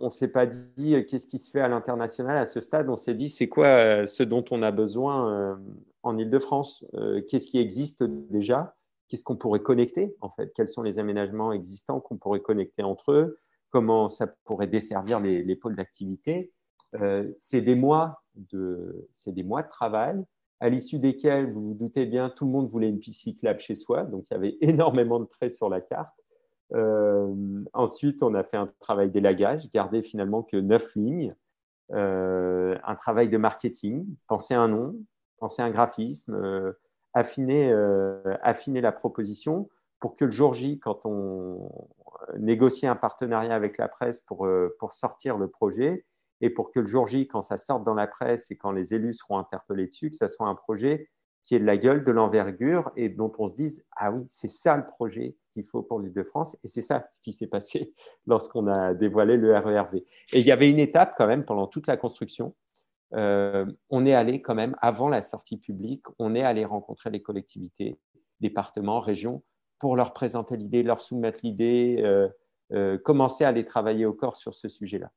On 0.00 0.04
ne 0.04 0.10
s'est 0.10 0.28
pas 0.28 0.46
dit 0.46 1.04
qu'est-ce 1.06 1.26
qui 1.26 1.38
se 1.38 1.50
fait 1.50 1.60
à 1.60 1.68
l'international 1.68 2.36
à 2.36 2.46
ce 2.46 2.60
stade. 2.60 2.88
On 2.88 2.96
s'est 2.96 3.14
dit 3.14 3.28
c'est 3.28 3.48
quoi 3.48 4.06
ce 4.06 4.22
dont 4.22 4.44
on 4.50 4.62
a 4.62 4.70
besoin 4.70 5.58
en 6.04 6.18
Ile-de-France 6.18 6.84
euh, 6.94 7.20
Qu'est-ce 7.28 7.46
qui 7.46 7.58
existe 7.58 8.04
déjà? 8.04 8.76
Qu'est-ce 9.08 9.24
qu'on 9.24 9.36
pourrait 9.36 9.62
connecter 9.62 10.14
en 10.20 10.30
fait? 10.30 10.52
Quels 10.54 10.68
sont 10.68 10.82
les 10.82 10.98
aménagements 10.98 11.52
existants 11.52 12.00
qu'on 12.00 12.16
pourrait 12.16 12.40
connecter 12.40 12.82
entre 12.82 13.12
eux? 13.12 13.38
Comment 13.74 14.08
ça 14.08 14.28
pourrait 14.44 14.68
desservir 14.68 15.18
les, 15.18 15.56
pôles 15.56 15.74
d'activité. 15.74 16.52
Euh, 16.94 17.28
C'est 17.40 17.60
des 17.60 17.74
mois 17.74 18.22
de, 18.36 19.08
c'est 19.12 19.32
des 19.32 19.42
mois 19.42 19.62
de 19.62 19.68
travail. 19.68 20.24
À 20.60 20.68
l'issue 20.68 21.00
desquels, 21.00 21.52
vous 21.52 21.68
vous 21.68 21.74
doutez 21.74 22.06
bien, 22.06 22.30
tout 22.30 22.44
le 22.44 22.52
monde 22.52 22.68
voulait 22.68 22.88
une 22.88 23.00
piste 23.00 23.22
cyclable 23.22 23.58
chez 23.58 23.74
soi, 23.74 24.04
donc 24.04 24.26
il 24.30 24.34
y 24.34 24.36
avait 24.36 24.56
énormément 24.60 25.18
de 25.18 25.24
traits 25.24 25.50
sur 25.50 25.68
la 25.68 25.80
carte. 25.80 26.14
Euh, 26.72 27.34
ensuite, 27.72 28.22
on 28.22 28.32
a 28.34 28.44
fait 28.44 28.56
un 28.56 28.70
travail 28.78 29.10
d'élagage, 29.10 29.68
garder 29.70 30.02
finalement 30.02 30.44
que 30.44 30.56
neuf 30.56 30.94
lignes, 30.94 31.34
un 31.90 32.94
travail 32.96 33.28
de 33.28 33.36
marketing, 33.36 34.06
penser 34.28 34.54
un 34.54 34.68
nom, 34.68 34.94
penser 35.38 35.62
un 35.62 35.70
graphisme, 35.70 36.34
euh, 36.34 36.72
affiner, 37.12 37.72
euh, 37.72 38.36
affiner 38.40 38.80
la 38.80 38.92
proposition 38.92 39.68
pour 40.00 40.16
que 40.16 40.24
le 40.24 40.30
jour 40.30 40.54
J, 40.54 40.78
quand 40.78 41.06
on 41.06 41.70
négocie 42.38 42.86
un 42.86 42.96
partenariat 42.96 43.54
avec 43.54 43.78
la 43.78 43.88
presse 43.88 44.20
pour, 44.20 44.46
euh, 44.46 44.76
pour 44.78 44.92
sortir 44.92 45.38
le 45.38 45.48
projet, 45.48 46.04
et 46.40 46.50
pour 46.50 46.72
que 46.72 46.80
le 46.80 46.86
jour 46.86 47.06
J, 47.06 47.26
quand 47.26 47.42
ça 47.42 47.56
sorte 47.56 47.84
dans 47.84 47.94
la 47.94 48.06
presse 48.06 48.50
et 48.50 48.56
quand 48.56 48.72
les 48.72 48.92
élus 48.92 49.14
seront 49.14 49.38
interpellés 49.38 49.86
dessus, 49.86 50.10
que 50.10 50.16
ça 50.16 50.28
soit 50.28 50.46
un 50.46 50.54
projet 50.54 51.08
qui 51.42 51.54
est 51.54 51.58
de 51.58 51.64
la 51.64 51.76
gueule, 51.76 52.04
de 52.04 52.10
l'envergure 52.10 52.90
et 52.96 53.08
dont 53.08 53.32
on 53.38 53.48
se 53.48 53.54
dise 53.54 53.84
Ah 53.96 54.10
oui, 54.10 54.24
c'est 54.28 54.50
ça 54.50 54.76
le 54.76 54.86
projet 54.86 55.36
qu'il 55.52 55.64
faut 55.64 55.82
pour 55.82 56.00
l'île 56.00 56.12
de 56.12 56.22
France. 56.22 56.56
Et 56.64 56.68
c'est 56.68 56.82
ça 56.82 57.06
ce 57.12 57.20
qui 57.20 57.32
s'est 57.32 57.46
passé 57.46 57.94
lorsqu'on 58.26 58.66
a 58.66 58.94
dévoilé 58.94 59.36
le 59.36 59.56
RERV. 59.56 59.96
Et 60.32 60.40
il 60.40 60.46
y 60.46 60.52
avait 60.52 60.70
une 60.70 60.78
étape 60.78 61.14
quand 61.16 61.26
même 61.26 61.44
pendant 61.44 61.66
toute 61.66 61.86
la 61.86 61.96
construction 61.96 62.54
euh, 63.14 63.66
on 63.90 64.06
est 64.06 64.14
allé 64.14 64.42
quand 64.42 64.54
même, 64.54 64.74
avant 64.80 65.08
la 65.08 65.22
sortie 65.22 65.56
publique, 65.56 66.04
on 66.18 66.34
est 66.34 66.42
allé 66.42 66.64
rencontrer 66.64 67.10
les 67.10 67.22
collectivités, 67.22 67.98
départements, 68.40 68.98
régions, 68.98 69.42
pour 69.78 69.96
leur 69.96 70.12
présenter 70.12 70.56
l'idée, 70.56 70.82
leur 70.82 71.00
soumettre 71.00 71.40
l'idée, 71.42 72.00
euh, 72.00 72.28
euh, 72.72 72.98
commencer 72.98 73.44
à 73.44 73.48
aller 73.48 73.64
travailler 73.64 74.06
au 74.06 74.12
corps 74.12 74.36
sur 74.36 74.54
ce 74.54 74.68
sujet-là. 74.68 75.10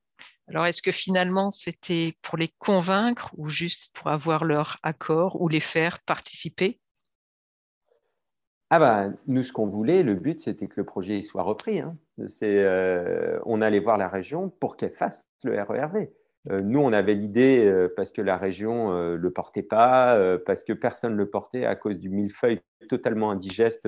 Alors, 0.48 0.66
est-ce 0.66 0.82
que 0.82 0.92
finalement, 0.92 1.52
c'était 1.52 2.16
pour 2.22 2.38
les 2.38 2.50
convaincre 2.58 3.32
ou 3.38 3.50
juste 3.50 3.92
pour 3.94 4.08
avoir 4.08 4.46
leur 4.46 4.78
accord 4.84 5.42
ou 5.42 5.48
les 5.48 5.60
faire 5.60 6.00
participer? 6.02 6.80
Ah 8.70 8.80
bah, 8.80 9.10
nous, 9.28 9.44
ce 9.44 9.54
qu'on 9.54 9.68
voulait, 9.68 10.04
le 10.04 10.16
but, 10.16 10.40
c'était 10.40 10.68
que 10.68 10.76
le 10.78 10.86
projet 10.86 11.22
soit 11.22 11.44
repris. 11.44 11.80
Hein. 11.80 11.98
on 13.46 13.62
allait 13.62 13.80
voir 13.80 13.98
la 13.98 14.10
région 14.10 14.50
pour 14.50 14.76
qu'elle 14.76 14.94
fasse 14.94 15.22
le 15.44 15.62
RERV. 15.62 16.10
Euh, 16.52 16.62
nous, 16.62 16.80
on 16.80 16.94
avait 16.94 17.14
l'idée, 17.14 17.66
euh, 17.66 17.92
parce 17.96 18.12
que 18.12 18.22
la 18.22 18.38
région 18.38 18.90
ne 18.90 18.96
euh, 18.96 19.18
le 19.18 19.32
portait 19.32 19.64
pas, 19.64 20.18
parce 20.46 20.64
que 20.64 20.74
personne 20.74 21.14
ne 21.14 21.18
le 21.18 21.30
portait 21.30 21.66
à 21.66 21.76
cause 21.76 22.00
du 22.00 22.10
millefeuille 22.10 22.62
totalement 22.90 23.32
indigeste 23.32 23.88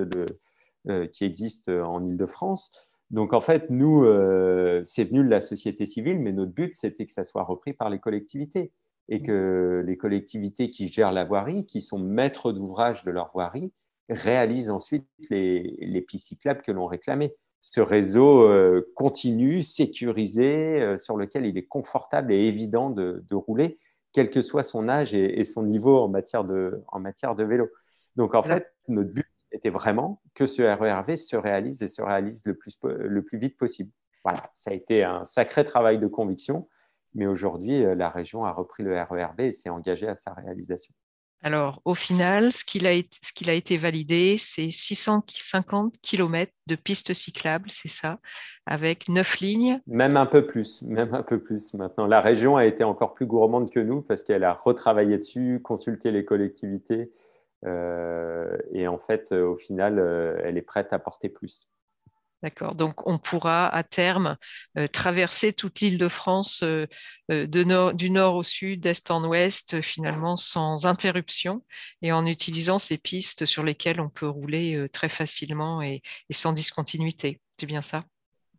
qui 1.12 1.24
existe 1.24 1.68
en 1.68 2.04
Ile-de-France. 2.04 2.70
Donc, 3.10 3.32
en 3.32 3.40
fait, 3.40 3.70
nous, 3.70 4.04
c'est 4.84 5.04
venu 5.04 5.24
de 5.24 5.28
la 5.28 5.40
société 5.40 5.84
civile, 5.86 6.20
mais 6.20 6.32
notre 6.32 6.52
but, 6.52 6.74
c'était 6.74 7.06
que 7.06 7.12
ça 7.12 7.24
soit 7.24 7.42
repris 7.42 7.72
par 7.72 7.90
les 7.90 7.98
collectivités 7.98 8.72
et 9.08 9.22
que 9.22 9.82
les 9.84 9.96
collectivités 9.96 10.70
qui 10.70 10.88
gèrent 10.88 11.12
la 11.12 11.24
voirie, 11.24 11.66
qui 11.66 11.80
sont 11.80 11.98
maîtres 11.98 12.52
d'ouvrage 12.52 13.04
de 13.04 13.10
leur 13.10 13.30
voirie, 13.32 13.72
réalisent 14.08 14.70
ensuite 14.70 15.06
les, 15.28 15.76
les 15.80 16.00
pistes 16.00 16.28
cyclables 16.28 16.62
que 16.62 16.72
l'on 16.72 16.86
réclamait 16.86 17.34
ce 17.60 17.80
réseau 17.80 18.42
euh, 18.42 18.90
continu, 18.94 19.62
sécurisé, 19.62 20.80
euh, 20.80 20.96
sur 20.96 21.16
lequel 21.16 21.46
il 21.46 21.58
est 21.58 21.66
confortable 21.66 22.32
et 22.32 22.46
évident 22.46 22.90
de, 22.90 23.22
rouler, 23.34 23.78
quel 24.12 24.30
que 24.30 24.42
soit 24.42 24.62
son 24.62 24.88
âge 24.88 25.14
et, 25.14 25.44
son 25.44 25.62
niveau 25.62 25.98
en 25.98 26.08
matière, 26.08 26.44
de, 26.44 26.82
en 26.88 27.00
matière 27.00 27.34
de 27.34 27.44
vélo. 27.44 27.68
Donc 28.16 28.34
en 28.34 28.42
fait, 28.42 28.72
notre 28.88 29.10
but 29.10 29.26
était 29.52 29.70
vraiment 29.70 30.22
que 30.34 30.46
ce 30.46 30.62
RERV 30.62 31.16
se 31.16 31.36
réalise 31.36 31.82
et 31.82 31.88
se 31.88 32.02
réalise 32.02 32.42
le 32.44 32.54
plus, 32.54 32.78
le 32.82 33.22
plus 33.22 33.38
vite 33.38 33.56
possible. 33.56 33.90
Voilà, 34.24 34.40
ça 34.54 34.70
a 34.70 34.74
été 34.74 35.02
un 35.02 35.24
sacré 35.24 35.64
travail 35.64 35.98
de 35.98 36.06
conviction, 36.06 36.68
mais 37.14 37.26
aujourd'hui, 37.26 37.84
euh, 37.84 37.94
la 37.94 38.08
région 38.08 38.44
a 38.44 38.52
repris 38.52 38.82
le 38.82 39.00
RERV 39.00 39.40
et 39.40 39.52
s'est 39.52 39.70
engagée 39.70 40.08
à 40.08 40.14
sa 40.14 40.32
réalisation. 40.32 40.94
Alors, 41.42 41.80
au 41.86 41.94
final, 41.94 42.52
ce 42.52 42.64
qu'il 42.64 42.86
a, 42.86 42.92
été 43.54 43.76
validé, 43.78 44.36
c'est 44.38 44.70
650 44.70 45.94
km 46.02 46.52
de 46.66 46.74
pistes 46.76 47.14
cyclables, 47.14 47.70
c'est 47.70 47.88
ça, 47.88 48.18
avec 48.66 49.08
neuf 49.08 49.40
lignes. 49.40 49.80
Même 49.86 50.18
un 50.18 50.26
peu 50.26 50.46
plus, 50.46 50.82
même 50.82 51.14
un 51.14 51.22
peu 51.22 51.40
plus 51.40 51.72
maintenant. 51.72 52.06
La 52.06 52.20
région 52.20 52.58
a 52.58 52.66
été 52.66 52.84
encore 52.84 53.14
plus 53.14 53.24
gourmande 53.24 53.70
que 53.70 53.80
nous 53.80 54.02
parce 54.02 54.22
qu'elle 54.22 54.44
a 54.44 54.52
retravaillé 54.52 55.16
dessus, 55.16 55.60
consulté 55.64 56.10
les 56.10 56.26
collectivités. 56.26 57.10
Euh, 57.64 58.56
et 58.72 58.88
en 58.88 58.98
fait, 58.98 59.32
au 59.32 59.56
final, 59.56 59.98
euh, 59.98 60.40
elle 60.44 60.56
est 60.56 60.62
prête 60.62 60.92
à 60.92 60.98
porter 60.98 61.28
plus. 61.28 61.68
D'accord. 62.42 62.74
Donc, 62.74 63.06
on 63.06 63.18
pourra 63.18 63.68
à 63.68 63.82
terme 63.82 64.38
euh, 64.78 64.88
traverser 64.88 65.52
toute 65.52 65.80
l'île 65.80 65.98
de 65.98 66.08
France 66.08 66.62
euh, 66.62 66.86
euh, 67.30 67.46
de 67.46 67.64
nord, 67.64 67.92
du 67.92 68.08
nord 68.08 68.36
au 68.36 68.42
sud, 68.42 68.80
d'est 68.80 69.10
en 69.10 69.28
ouest, 69.28 69.82
finalement 69.82 70.36
sans 70.36 70.86
interruption 70.86 71.62
et 72.00 72.12
en 72.12 72.24
utilisant 72.26 72.78
ces 72.78 72.96
pistes 72.96 73.44
sur 73.44 73.62
lesquelles 73.62 74.00
on 74.00 74.08
peut 74.08 74.28
rouler 74.28 74.86
très 74.90 75.10
facilement 75.10 75.82
et, 75.82 76.02
sans 76.30 76.54
discontinuité. 76.54 77.40
C'est 77.58 77.66
bien 77.66 77.82
ça? 77.82 78.04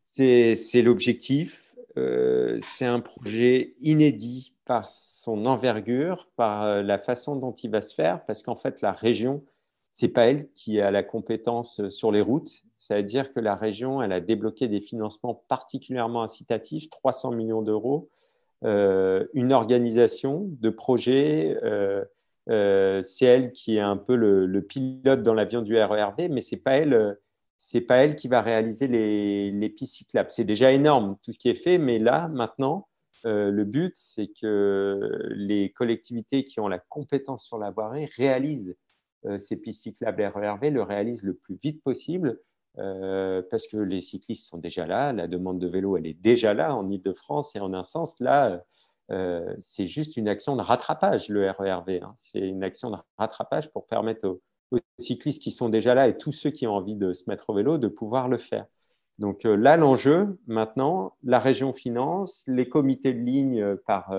C'est 0.05 0.81
l'objectif. 0.84 1.71
C'est 1.95 2.86
un 2.86 3.00
projet 3.00 3.75
inédit 3.79 4.55
par 4.65 4.89
son 4.89 5.45
envergure, 5.45 6.29
par 6.36 6.81
la 6.83 6.98
façon 6.98 7.36
dont 7.36 7.51
il 7.51 7.71
va 7.71 7.81
se 7.81 7.93
faire, 7.93 8.25
parce 8.25 8.41
qu'en 8.43 8.55
fait, 8.55 8.81
la 8.81 8.91
région, 8.91 9.43
c'est 9.91 10.07
pas 10.07 10.27
elle 10.27 10.51
qui 10.53 10.79
a 10.79 10.91
la 10.91 11.03
compétence 11.03 11.88
sur 11.89 12.12
les 12.12 12.21
routes, 12.21 12.63
ça 12.81 12.95
veut 12.95 13.03
dire 13.03 13.31
que 13.31 13.39
la 13.39 13.53
région, 13.53 14.01
elle 14.01 14.12
a 14.12 14.19
débloqué 14.19 14.67
des 14.67 14.81
financements 14.81 15.36
particulièrement 15.48 16.24
incitatifs, 16.24 16.89
300 16.89 17.29
millions 17.29 17.62
d'euros, 17.62 18.10
euh, 18.63 19.27
une 19.36 19.53
organisation 19.53 20.48
de 20.50 20.69
projet. 20.71 21.55
Euh, 21.62 22.03
euh, 22.50 23.03
c'est 23.03 23.25
elle 23.25 23.51
qui 23.51 23.77
est 23.77 23.81
un 23.81 23.98
peu 23.98 24.15
le, 24.15 24.62
pilote 24.63 25.21
dans 25.21 25.36
l'avion 25.36 25.62
du 25.62 25.77
RERV, 25.77 26.29
mais 26.31 26.41
c'est 26.41 26.57
pas 26.57 26.71
elle. 26.77 27.19
C'est 27.63 27.82
pas 27.82 27.98
elle 27.98 28.15
qui 28.15 28.27
va 28.27 28.41
réaliser 28.41 28.88
les, 28.88 29.51
les 29.51 29.70
pistes 29.70 29.96
cyclables. 29.96 30.32
C'est 30.32 30.44
déjà 30.44 30.72
énorme 30.72 31.18
tout 31.24 31.32
ce 31.32 31.39
qui 31.39 31.50
est 31.50 31.53
fait, 31.53 31.77
mais 31.77 32.00
là 32.00 32.27
maintenant, 32.27 32.88
le 33.24 33.63
but 33.63 33.94
c'est 33.96 34.27
que 34.27 35.30
les 35.30 35.72
collectivités 35.72 36.44
qui 36.44 36.60
ont 36.60 36.68
la 36.68 36.80
compétence 36.80 37.46
sur 37.46 37.60
la 37.60 37.70
voirie 37.70 38.08
réalisent 38.18 38.75
ces 39.38 39.58
pistes 39.58 39.84
cyclables 39.84 40.24
RERV, 40.24 40.72
le 40.72 40.82
réalisent 40.82 41.22
le 41.22 41.36
plus 41.36 41.60
vite 41.62 41.84
possible 41.84 42.39
euh, 42.77 43.41
parce 43.51 43.68
que 43.68 43.77
les 43.77 44.00
cyclistes 44.00 44.48
sont 44.48 44.58
déjà 44.58 44.86
là, 44.86 45.12
la 45.12 45.27
demande 45.27 45.60
de 45.60 45.68
vélo, 45.68 45.98
elle 45.98 46.08
est 46.08 46.13
déjà 46.13 46.53
là 46.53 46.75
en 46.75 46.89
Ile-de-France, 46.89 47.56
et 47.56 47.60
en 47.60 47.74
un 47.74 47.84
sens, 47.84 48.15
là, 48.20 48.63
euh, 49.12 49.53
c'est 49.60 49.86
juste 49.86 50.15
une 50.15 50.30
action 50.30 50.56
de 50.56 50.62
rattrapage, 50.62 51.27
le 51.27 51.50
RERV. 51.51 52.01
Hein. 52.01 52.13
C'est 52.15 52.39
une 52.39 52.63
action 52.63 52.91
de 52.91 52.98
rattrapage 53.18 53.70
pour 53.72 53.86
permettre 53.88 54.27
aux, 54.27 54.41
cyclistes 55.00 55.42
qui 55.42 55.51
sont 55.51 55.70
déjà 55.70 55.94
là 55.94 56.08
et 56.08 56.18
tous 56.18 56.32
ceux 56.32 56.51
qui 56.51 56.68
ont 56.68 56.74
envie 56.74 56.96
de 56.96 57.13
se 57.13 57.24
mettre 57.28 57.50
au 57.50 57.54
vélo 57.54 57.78
de 57.78 57.88
pouvoir 57.88 58.28
le 58.28 58.38
faire. 58.38 58.66
Donc 59.20 59.46
euh, 59.46 59.56
là, 59.56 59.78
l'enjeu, 59.78 60.40
maintenant, 60.48 61.16
la 61.24 61.40
région 61.40 61.74
finance, 61.74 62.44
les 62.48 62.68
comités 62.70 63.13
de 63.13 63.20
ligne 63.20 63.75
par, 63.86 64.13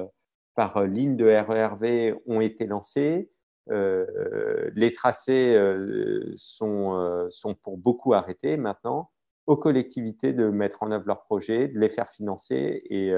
par 0.54 0.84
ligne 0.84 1.16
de 1.16 1.26
RERV 1.26 2.14
ont 2.26 2.40
été 2.40 2.66
lancés. 2.66 3.30
Euh, 3.70 4.70
les 4.74 4.92
tracés 4.92 5.54
euh, 5.54 6.32
sont, 6.36 6.94
euh, 6.94 7.30
sont 7.30 7.54
pour 7.54 7.78
beaucoup 7.78 8.12
arrêtés 8.12 8.56
maintenant 8.56 9.10
aux 9.46 9.56
collectivités 9.56 10.32
de 10.32 10.48
mettre 10.48 10.82
en 10.82 10.90
œuvre 10.90 11.06
leurs 11.06 11.22
projets, 11.22 11.68
de 11.68 11.78
les 11.78 11.88
faire 11.88 12.08
financer 12.08 12.82
et, 12.90 13.08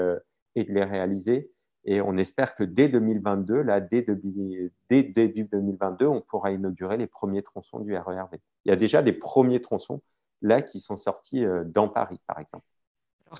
et 0.55 0.63
de 0.63 0.73
les 0.73 0.83
réaliser. 0.83 1.51
Et 1.85 2.01
on 2.01 2.17
espère 2.17 2.55
que 2.55 2.63
dès 2.63 2.89
2022, 2.89 3.61
là, 3.61 3.79
dès, 3.79 4.01
début 4.01 4.71
2022, 4.89 6.07
on 6.07 6.21
pourra 6.21 6.51
inaugurer 6.51 6.97
les 6.97 7.07
premiers 7.07 7.43
tronçons 7.43 7.79
du 7.79 7.95
RERV. 7.95 8.39
Il 8.65 8.69
y 8.69 8.71
a 8.71 8.75
déjà 8.75 9.01
des 9.03 9.13
premiers 9.13 9.61
tronçons 9.61 10.01
là 10.41 10.61
qui 10.61 10.79
sont 10.79 10.97
sortis 10.97 11.45
dans 11.65 11.87
Paris, 11.87 12.19
par 12.27 12.39
exemple 12.39 12.65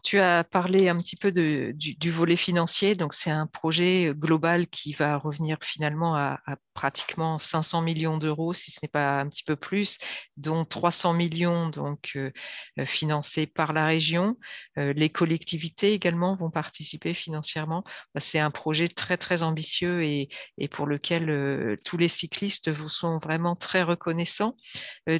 tu 0.03 0.19
as 0.19 0.43
parlé 0.43 0.89
un 0.89 0.97
petit 0.97 1.15
peu 1.15 1.31
du, 1.31 2.11
volet 2.11 2.35
financier. 2.35 2.95
Donc, 2.95 3.13
c'est 3.13 3.29
un 3.29 3.47
projet 3.47 4.13
global 4.15 4.67
qui 4.67 4.93
va 4.93 5.17
revenir 5.17 5.57
finalement 5.61 6.15
à, 6.15 6.39
pratiquement 6.73 7.39
500 7.39 7.81
millions 7.81 8.17
d'euros, 8.17 8.53
si 8.53 8.71
ce 8.71 8.79
n'est 8.81 8.89
pas 8.89 9.19
un 9.19 9.29
petit 9.29 9.43
peu 9.43 9.55
plus, 9.55 9.97
dont 10.37 10.65
300 10.65 11.13
millions 11.13 11.69
donc 11.69 12.11
euh, 12.15 12.31
euh, 12.79 12.85
financés 12.85 13.47
par 13.47 13.73
la 13.73 13.85
région. 13.85 14.37
Euh, 14.77 14.91
les 14.93 15.09
collectivités 15.09 15.93
également 15.93 16.35
vont 16.35 16.51
participer 16.51 17.13
financièrement. 17.13 17.83
Bah, 18.13 18.21
c'est 18.21 18.39
un 18.39 18.51
projet 18.51 18.89
très 18.89 19.17
très 19.17 19.43
ambitieux 19.43 20.03
et, 20.03 20.29
pour 20.71 20.87
lequel 20.87 21.77
tous 21.85 21.97
les 21.97 22.07
cyclistes 22.07 22.69
vous 22.71 22.89
sont 22.89 23.17
vraiment 23.19 23.55
très 23.55 23.83
reconnaissants. 23.83 24.55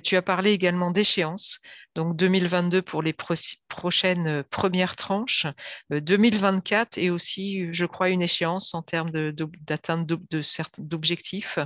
tu 0.04 0.16
as 0.18 0.22
parlé 0.22 0.52
également 0.52 0.92
d'échéances 0.92 1.60
donc 1.96 2.16
2022 2.16 2.82
pour 2.82 3.02
les 3.02 3.14
prochaines 3.14 4.28
euh, 4.28 4.44
premières 4.50 4.96
tranches, 4.96 5.48
2024 5.90 6.98
et 6.98 7.10
aussi, 7.10 7.74
je 7.74 7.86
crois, 7.86 8.10
une 8.10 8.22
échéance 8.22 8.74
en 8.76 8.82
termes 8.82 9.12
d'atteinte 9.12 10.06
d'objectifs. 10.78 11.60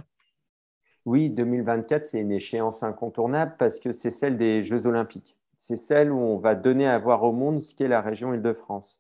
Oui, 1.06 1.30
2024, 1.30 2.06
c'est 2.06 2.20
une 2.20 2.32
échéance 2.32 2.84
incontournable 2.84 3.56
parce 3.58 3.80
que 3.80 3.92
c'est 3.92 4.12
celle 4.12 4.38
des 4.38 4.62
Jeux 4.64 4.86
olympiques. 4.86 5.36
C'est 5.58 5.76
celle 5.76 6.12
où 6.12 6.20
on 6.20 6.38
va 6.38 6.56
donner 6.56 6.88
à 6.88 7.00
voir 7.00 7.24
au 7.24 7.32
monde 7.32 7.60
ce 7.60 7.74
qu'est 7.74 7.88
la 7.88 8.02
région 8.02 8.34
Île-de-France. 8.34 9.00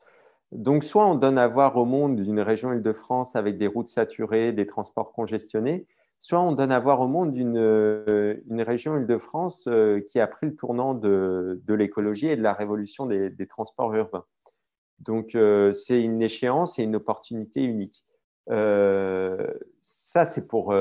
Donc, 0.51 0.83
soit 0.83 1.05
on 1.05 1.15
donne 1.15 1.37
à 1.37 1.47
voir 1.47 1.77
au 1.77 1.85
monde 1.85 2.19
une 2.19 2.39
région 2.39 2.73
Île-de-France 2.73 3.35
avec 3.35 3.57
des 3.57 3.67
routes 3.67 3.87
saturées, 3.87 4.51
des 4.51 4.65
transports 4.65 5.11
congestionnés, 5.13 5.85
soit 6.19 6.41
on 6.41 6.51
donne 6.51 6.71
à 6.71 6.79
voir 6.79 6.99
au 6.99 7.07
monde 7.07 7.35
une, 7.35 7.57
euh, 7.57 8.35
région 8.51 8.97
Île-de-France 8.97 9.67
euh, 9.67 10.01
qui 10.01 10.19
a 10.19 10.27
pris 10.27 10.47
le 10.47 10.55
tournant 10.55 10.93
de, 10.93 11.61
l'écologie 11.69 12.27
et 12.27 12.35
de 12.35 12.41
la 12.41 12.53
révolution 12.53 13.05
des, 13.05 13.47
transports 13.47 13.93
urbains. 13.95 14.25
Donc, 14.99 15.33
euh, 15.33 15.71
c'est 15.71 16.01
une 16.01 16.21
échéance 16.21 16.77
et 16.77 16.83
une 16.83 16.97
opportunité 16.97 17.63
unique. 17.63 18.05
ça, 18.47 20.25
c'est 20.25 20.45
pour, 20.47 20.75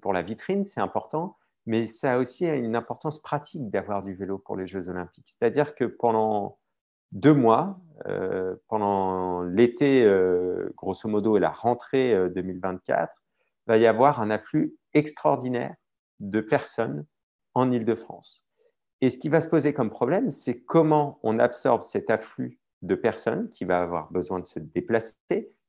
pour 0.00 0.12
la 0.12 0.22
vitrine, 0.22 0.64
c'est 0.64 0.80
important, 0.80 1.36
mais 1.66 1.86
ça 1.88 2.14
a 2.14 2.18
aussi 2.18 2.46
une 2.46 2.76
importance 2.76 3.20
pratique 3.20 3.68
d'avoir 3.70 4.04
du 4.04 4.14
vélo 4.14 4.38
pour 4.38 4.56
les 4.56 4.68
Jeux 4.68 4.88
olympiques. 4.88 5.26
C'est-à-dire 5.26 5.74
que 5.74 5.84
pendant 5.84 6.58
deux 7.10 7.34
mois, 7.34 7.80
pendant 8.68 9.42
l'été, 9.42 10.06
grosso 10.76 11.08
modo, 11.08 11.36
et 11.36 11.40
la 11.40 11.50
rentrée 11.50 12.14
2024, 12.30 13.24
va 13.66 13.78
y 13.78 13.86
avoir 13.86 14.20
un 14.20 14.30
afflux 14.30 14.76
extraordinaire 14.94 15.74
de 16.20 16.40
personnes 16.40 17.04
en 17.54 17.70
Ile-de-France. 17.70 18.44
Et 19.00 19.10
ce 19.10 19.18
qui 19.18 19.28
va 19.28 19.40
se 19.40 19.48
poser 19.48 19.74
comme 19.74 19.90
problème, 19.90 20.30
c'est 20.30 20.60
comment 20.60 21.18
on 21.22 21.38
absorbe 21.38 21.82
cet 21.82 22.10
afflux 22.10 22.58
de 22.82 22.94
personnes 22.94 23.48
qui 23.48 23.64
va 23.64 23.80
avoir 23.80 24.10
besoin 24.10 24.40
de 24.40 24.46
se 24.46 24.58
déplacer, 24.58 25.14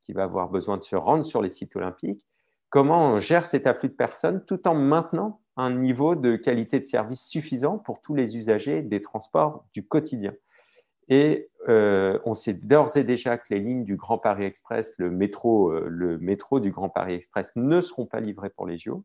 qui 0.02 0.14
va 0.14 0.24
avoir 0.24 0.50
besoin 0.50 0.78
de 0.78 0.84
se 0.84 0.96
rendre 0.96 1.26
sur 1.26 1.42
les 1.42 1.50
sites 1.50 1.76
olympiques, 1.76 2.24
comment 2.70 3.14
on 3.14 3.20
gère 3.20 3.46
cet 3.46 3.68
afflux 3.68 3.90
de 3.90 3.96
personnes 3.96 4.44
tout 4.46 4.68
en 4.68 4.76
maintenant 4.76 5.42
un 5.58 5.74
niveau 5.74 6.16
de 6.16 6.36
qualité 6.36 6.80
de 6.80 6.86
service 6.86 7.26
suffisant 7.26 7.78
pour 7.78 8.02
tous 8.02 8.16
les 8.16 8.38
usagers 8.38 8.82
des 8.82 9.02
transports 9.02 9.66
du 9.74 9.88
quotidien. 9.88 10.34
Et 11.08 11.50
euh, 11.70 12.20
on 12.26 12.34
sait 12.34 12.54
d'ores 12.54 12.98
et 12.98 13.04
déjà 13.04 13.38
que 13.38 13.46
les 13.50 13.60
lignes 13.60 13.86
du 13.86 13.96
Grand 13.96 14.18
Paris 14.18 14.46
Express, 14.46 14.94
le 14.98 15.12
métro, 15.12 15.72
euh, 15.72 15.86
le 15.88 16.18
métro 16.18 16.60
du 16.60 16.72
Grand 16.72 16.90
Paris 16.90 17.14
Express 17.14 17.52
ne 17.56 17.80
seront 17.80 18.06
pas 18.06 18.20
livrés 18.20 18.50
pour 18.50 18.66
les 18.66 18.78
JO 18.78 19.04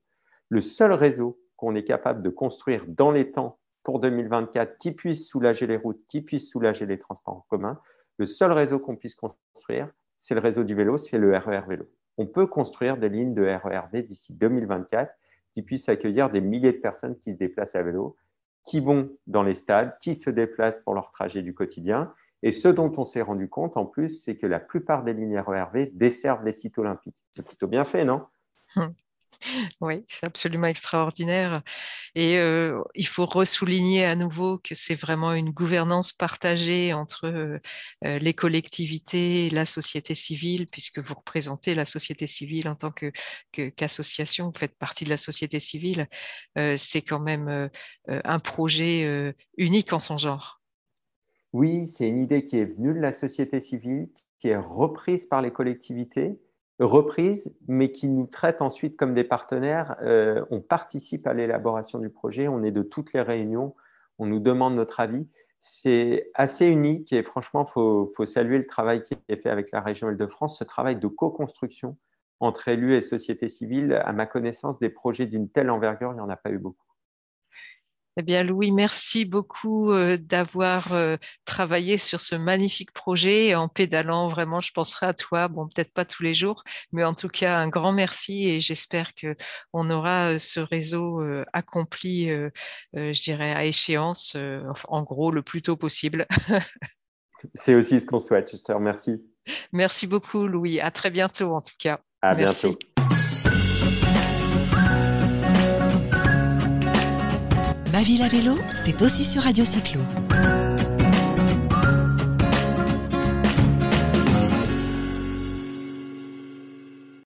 le 0.50 0.60
seul 0.60 0.92
réseau 0.92 1.40
qu'on 1.56 1.74
est 1.74 1.84
capable 1.84 2.22
de 2.22 2.28
construire 2.28 2.84
dans 2.86 3.10
les 3.10 3.30
temps 3.30 3.58
pour 3.82 4.00
2024 4.00 4.76
qui 4.76 4.92
puisse 4.92 5.26
soulager 5.26 5.66
les 5.66 5.76
routes, 5.76 6.04
qui 6.06 6.20
puisse 6.20 6.50
soulager 6.50 6.84
les 6.86 6.98
transports 6.98 7.36
en 7.36 7.46
commun, 7.48 7.80
le 8.18 8.26
seul 8.26 8.52
réseau 8.52 8.78
qu'on 8.78 8.96
puisse 8.96 9.14
construire, 9.14 9.88
c'est 10.18 10.34
le 10.34 10.40
réseau 10.40 10.64
du 10.64 10.74
vélo, 10.74 10.98
c'est 10.98 11.16
le 11.16 11.34
RER 11.34 11.62
vélo. 11.66 11.90
On 12.18 12.26
peut 12.26 12.46
construire 12.46 12.98
des 12.98 13.08
lignes 13.08 13.32
de 13.32 13.46
RERV 13.46 14.02
d'ici 14.02 14.34
2024 14.34 15.10
qui 15.54 15.62
puissent 15.62 15.88
accueillir 15.88 16.28
des 16.28 16.42
milliers 16.42 16.72
de 16.72 16.78
personnes 16.78 17.16
qui 17.16 17.30
se 17.30 17.36
déplacent 17.36 17.76
à 17.76 17.82
vélo, 17.82 18.16
qui 18.62 18.80
vont 18.80 19.10
dans 19.26 19.42
les 19.42 19.54
stades, 19.54 19.96
qui 20.00 20.14
se 20.14 20.28
déplacent 20.28 20.80
pour 20.80 20.94
leur 20.94 21.12
trajet 21.12 21.42
du 21.42 21.54
quotidien. 21.54 22.12
Et 22.42 22.52
ce 22.52 22.68
dont 22.68 22.92
on 22.98 23.04
s'est 23.04 23.22
rendu 23.22 23.48
compte 23.48 23.76
en 23.76 23.86
plus, 23.86 24.22
c'est 24.22 24.36
que 24.36 24.46
la 24.46 24.60
plupart 24.60 25.02
des 25.02 25.14
lignes 25.14 25.38
RERV 25.38 25.90
desservent 25.94 26.44
les 26.44 26.52
sites 26.52 26.76
olympiques. 26.78 27.24
C'est 27.30 27.46
plutôt 27.46 27.68
bien 27.68 27.84
fait, 27.84 28.04
non? 28.04 28.26
Hum. 28.76 28.92
Oui, 29.80 30.04
c'est 30.08 30.26
absolument 30.26 30.66
extraordinaire. 30.66 31.62
Et 32.14 32.36
il 32.94 33.06
faut 33.06 33.26
ressouligner 33.26 34.04
à 34.04 34.14
nouveau 34.14 34.58
que 34.58 34.74
c'est 34.74 34.94
vraiment 34.94 35.32
une 35.32 35.50
gouvernance 35.50 36.12
partagée 36.12 36.92
entre 36.92 37.60
les 38.02 38.34
collectivités 38.34 39.46
et 39.46 39.50
la 39.50 39.64
société 39.66 40.14
civile, 40.14 40.66
puisque 40.70 40.98
vous 40.98 41.14
représentez 41.14 41.74
la 41.74 41.86
société 41.86 42.26
civile 42.26 42.68
en 42.68 42.74
tant 42.74 42.92
qu'association, 43.52 44.46
vous 44.46 44.58
faites 44.58 44.76
partie 44.76 45.04
de 45.04 45.10
la 45.10 45.16
société 45.16 45.60
civile. 45.60 46.08
c'est 46.76 47.02
quand 47.02 47.20
même 47.20 47.70
un 48.08 48.38
projet 48.38 49.34
unique 49.56 49.92
en 49.92 50.00
son 50.00 50.18
genre. 50.18 50.60
Oui, 51.52 51.86
c'est 51.86 52.08
une 52.08 52.18
idée 52.18 52.44
qui 52.44 52.58
est 52.58 52.64
venue 52.64 52.94
de 52.94 53.00
la 53.00 53.12
société 53.12 53.58
civile, 53.58 54.08
qui 54.38 54.48
est 54.48 54.56
reprise 54.56 55.26
par 55.26 55.42
les 55.42 55.50
collectivités 55.50 56.38
reprise, 56.84 57.52
mais 57.68 57.92
qui 57.92 58.08
nous 58.08 58.26
traite 58.26 58.62
ensuite 58.62 58.96
comme 58.96 59.14
des 59.14 59.24
partenaires. 59.24 59.96
Euh, 60.02 60.44
on 60.50 60.60
participe 60.60 61.26
à 61.26 61.34
l'élaboration 61.34 61.98
du 61.98 62.08
projet, 62.08 62.48
on 62.48 62.62
est 62.62 62.70
de 62.70 62.82
toutes 62.82 63.12
les 63.12 63.20
réunions, 63.20 63.74
on 64.18 64.26
nous 64.26 64.40
demande 64.40 64.74
notre 64.76 65.00
avis. 65.00 65.28
C'est 65.58 66.30
assez 66.34 66.66
unique 66.66 67.12
et 67.12 67.22
franchement, 67.22 67.66
il 67.68 67.72
faut, 67.72 68.24
saluer 68.24 68.56
le 68.56 68.66
travail 68.66 69.02
qui 69.02 69.14
est 69.28 69.36
fait 69.36 69.50
avec 69.50 69.70
la 69.72 69.80
région 69.82 70.10
Île-de-France, 70.10 70.58
ce 70.58 70.64
travail 70.64 70.96
de 70.96 71.06
co-construction 71.06 71.98
entre 72.40 72.68
élus 72.68 72.96
et 72.96 73.02
société 73.02 73.50
civile. 73.50 74.00
À 74.04 74.12
ma 74.14 74.24
connaissance, 74.24 74.78
des 74.78 74.88
projets 74.88 75.26
d'une 75.26 75.50
telle 75.50 75.70
envergure, 75.70 76.12
il 76.12 76.14
n'y 76.14 76.20
en 76.20 76.30
a 76.30 76.36
pas 76.36 76.50
eu 76.50 76.58
beaucoup. 76.58 76.89
Eh 78.20 78.22
bien, 78.22 78.42
Louis, 78.44 78.70
merci 78.70 79.24
beaucoup 79.24 79.92
euh, 79.92 80.18
d'avoir 80.18 80.92
euh, 80.92 81.16
travaillé 81.46 81.96
sur 81.96 82.20
ce 82.20 82.34
magnifique 82.34 82.92
projet 82.92 83.54
en 83.54 83.66
pédalant. 83.66 84.28
Vraiment, 84.28 84.60
je 84.60 84.74
penserai 84.74 85.06
à 85.06 85.14
toi. 85.14 85.48
Bon, 85.48 85.66
peut-être 85.66 85.94
pas 85.94 86.04
tous 86.04 86.22
les 86.22 86.34
jours, 86.34 86.62
mais 86.92 87.02
en 87.02 87.14
tout 87.14 87.30
cas, 87.30 87.56
un 87.56 87.70
grand 87.70 87.92
merci 87.92 88.46
et 88.46 88.60
j'espère 88.60 89.14
que 89.14 89.36
on 89.72 89.88
aura 89.88 90.34
euh, 90.34 90.38
ce 90.38 90.60
réseau 90.60 91.22
accompli, 91.54 92.28
je 92.92 93.22
dirais, 93.22 93.52
à 93.52 93.64
échéance, 93.64 94.36
en 94.88 95.02
gros, 95.02 95.30
le 95.30 95.40
plus 95.40 95.62
tôt 95.62 95.78
possible. 95.78 96.26
C'est 97.54 97.74
aussi 97.74 98.00
ce 98.00 98.04
qu'on 98.04 98.20
souhaite. 98.20 98.54
Je 98.54 98.62
te 98.62 98.70
remercie. 98.70 99.24
Merci 99.72 100.06
beaucoup, 100.06 100.46
Louis. 100.46 100.78
À 100.78 100.90
très 100.90 101.10
bientôt, 101.10 101.54
en 101.54 101.62
tout 101.62 101.76
cas. 101.78 102.00
À 102.20 102.34
bientôt. 102.34 102.76
Ma 107.92 108.02
ville 108.02 108.22
à 108.22 108.28
vélo, 108.28 108.54
c'est 108.84 109.02
aussi 109.02 109.24
sur 109.24 109.42
Radio 109.42 109.64
Cyclo. 109.64 110.00